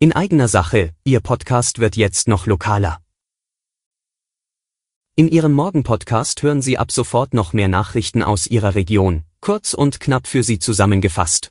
[0.00, 3.02] In eigener Sache, Ihr Podcast wird jetzt noch lokaler.
[5.16, 9.98] In Ihrem Morgenpodcast hören Sie ab sofort noch mehr Nachrichten aus Ihrer Region, kurz und
[9.98, 11.50] knapp für Sie zusammengefasst.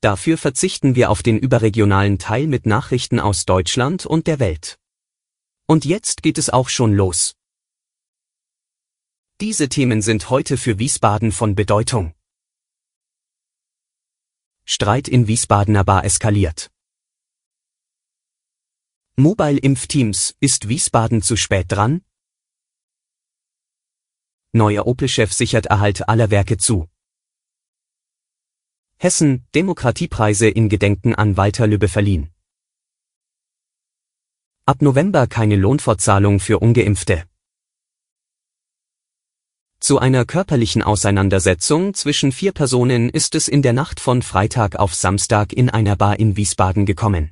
[0.00, 4.80] Dafür verzichten wir auf den überregionalen Teil mit Nachrichten aus Deutschland und der Welt.
[5.68, 7.36] Und jetzt geht es auch schon los.
[9.40, 12.14] Diese Themen sind heute für Wiesbaden von Bedeutung.
[14.64, 16.73] Streit in Wiesbadener Bar eskaliert.
[19.16, 22.02] Mobile Impfteams, ist Wiesbaden zu spät dran?
[24.52, 26.88] Neuer Opel-Chef sichert Erhalt aller Werke zu.
[28.96, 32.30] Hessen, Demokratiepreise in Gedenken an Walter Lübbe verliehen.
[34.66, 37.28] Ab November keine Lohnfortzahlung für Ungeimpfte.
[39.78, 44.92] Zu einer körperlichen Auseinandersetzung zwischen vier Personen ist es in der Nacht von Freitag auf
[44.92, 47.30] Samstag in einer Bar in Wiesbaden gekommen.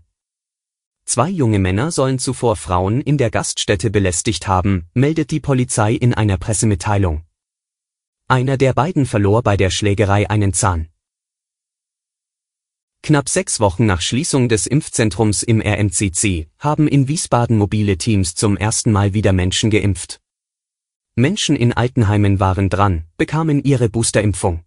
[1.15, 6.15] Zwei junge Männer sollen zuvor Frauen in der Gaststätte belästigt haben, meldet die Polizei in
[6.15, 7.27] einer Pressemitteilung.
[8.29, 10.89] Einer der beiden verlor bei der Schlägerei einen Zahn.
[13.03, 18.57] Knapp sechs Wochen nach Schließung des Impfzentrums im RMCC haben in Wiesbaden mobile Teams zum
[18.57, 20.19] ersten Mal wieder Menschen geimpft.
[21.15, 24.65] Menschen in Altenheimen waren dran, bekamen ihre Boosterimpfung.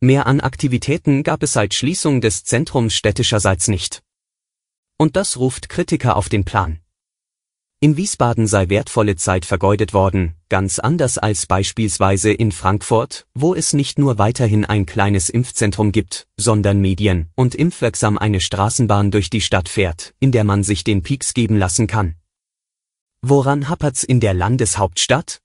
[0.00, 4.02] Mehr an Aktivitäten gab es seit Schließung des Zentrums städtischerseits nicht.
[4.98, 6.80] Und das ruft Kritiker auf den Plan.
[7.78, 13.74] In Wiesbaden sei wertvolle Zeit vergeudet worden, ganz anders als beispielsweise in Frankfurt, wo es
[13.74, 19.42] nicht nur weiterhin ein kleines Impfzentrum gibt, sondern Medien und impfwirksam eine Straßenbahn durch die
[19.42, 22.14] Stadt fährt, in der man sich den Peaks geben lassen kann.
[23.20, 25.42] Woran hapert's in der Landeshauptstadt?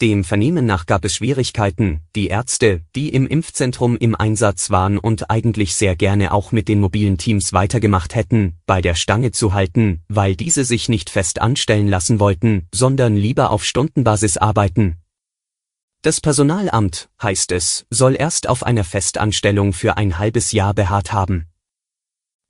[0.00, 5.30] Dem Vernehmen nach gab es Schwierigkeiten, die Ärzte, die im Impfzentrum im Einsatz waren und
[5.30, 10.00] eigentlich sehr gerne auch mit den mobilen Teams weitergemacht hätten, bei der Stange zu halten,
[10.08, 14.96] weil diese sich nicht fest anstellen lassen wollten, sondern lieber auf Stundenbasis arbeiten.
[16.00, 21.44] Das Personalamt, heißt es, soll erst auf einer Festanstellung für ein halbes Jahr beharrt haben.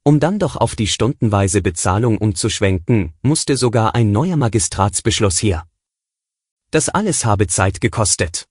[0.05, 5.65] Um dann doch auf die stundenweise Bezahlung umzuschwenken, musste sogar ein neuer Magistratsbeschluss her.
[6.73, 8.47] Das alles habe Zeit gekostet.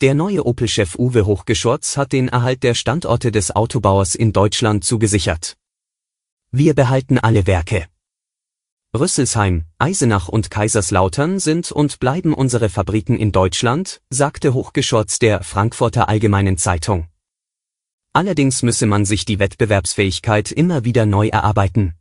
[0.00, 5.56] Der neue Opel-Chef Uwe Hochgeschorz hat den Erhalt der Standorte des Autobauers in Deutschland zugesichert.
[6.50, 7.86] Wir behalten alle Werke.
[8.96, 16.08] Rüsselsheim, Eisenach und Kaiserslautern sind und bleiben unsere Fabriken in Deutschland, sagte Hochgeschorz der Frankfurter
[16.08, 17.08] Allgemeinen Zeitung.
[18.12, 21.97] Allerdings müsse man sich die Wettbewerbsfähigkeit immer wieder neu erarbeiten.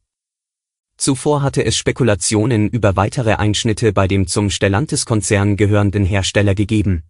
[0.97, 7.03] Zuvor hatte es Spekulationen über weitere Einschnitte bei dem zum Stellantis-Konzern gehörenden Hersteller gegeben.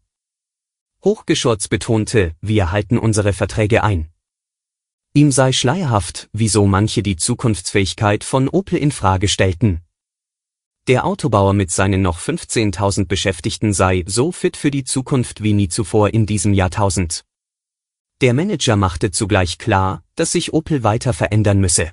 [1.04, 4.10] Hochgeschorz betonte, wir halten unsere Verträge ein.
[5.14, 9.82] Ihm sei schleierhaft, wieso manche die Zukunftsfähigkeit von Opel in Frage stellten.
[10.88, 15.70] Der Autobauer mit seinen noch 15.000 Beschäftigten sei so fit für die Zukunft wie nie
[15.70, 17.24] zuvor in diesem Jahrtausend.
[18.22, 21.92] Der Manager machte zugleich klar, dass sich Opel weiter verändern müsse.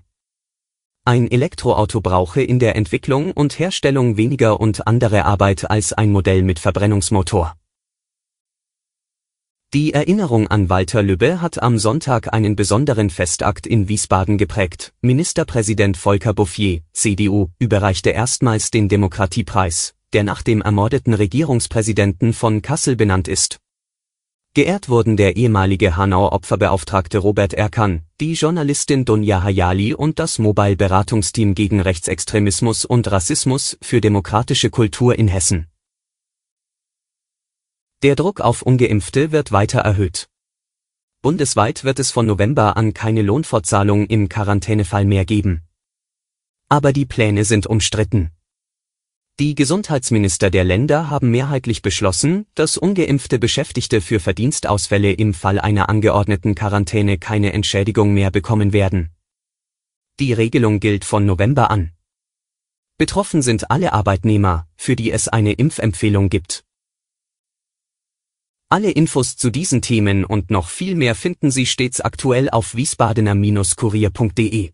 [1.06, 6.42] Ein Elektroauto brauche in der Entwicklung und Herstellung weniger und andere Arbeit als ein Modell
[6.42, 7.54] mit Verbrennungsmotor.
[9.75, 14.94] Die Erinnerung an Walter Lübbe hat am Sonntag einen besonderen Festakt in Wiesbaden geprägt.
[15.03, 22.97] Ministerpräsident Volker Bouffier, CDU, überreichte erstmals den Demokratiepreis, der nach dem ermordeten Regierungspräsidenten von Kassel
[22.97, 23.59] benannt ist.
[24.56, 31.56] Geehrt wurden der ehemalige Hanauer Opferbeauftragte Robert Erkan, die Journalistin Dunja Hayali und das Mobile-Beratungsteam
[31.56, 35.66] gegen Rechtsextremismus und Rassismus für demokratische Kultur in Hessen.
[38.04, 40.28] Der Druck auf Ungeimpfte wird weiter erhöht.
[41.21, 45.62] Bundesweit wird es von November an keine Lohnfortzahlung im Quarantänefall mehr geben.
[46.68, 48.30] Aber die Pläne sind umstritten.
[49.41, 55.89] Die Gesundheitsminister der Länder haben mehrheitlich beschlossen, dass ungeimpfte Beschäftigte für Verdienstausfälle im Fall einer
[55.89, 59.10] angeordneten Quarantäne keine Entschädigung mehr bekommen werden.
[60.21, 61.91] Die Regelung gilt von November an.
[62.97, 66.65] Betroffen sind alle Arbeitnehmer, für die es eine Impfempfehlung gibt.
[68.69, 74.73] Alle Infos zu diesen Themen und noch viel mehr finden Sie stets aktuell auf wiesbadener-kurier.de.